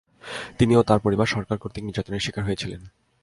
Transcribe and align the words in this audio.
তিনি 0.57 0.73
ও 0.75 0.81
তাঁর 0.83 0.99
পরিবার 0.99 1.27
সরকার 1.27 1.57
কর্তৃক 1.57 1.83
নির্যাতনের 1.85 2.23
শিকার 2.25 2.43
হয়েছিলেন। 2.45 2.81